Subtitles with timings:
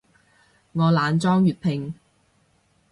[0.71, 1.93] 我懶裝粵拼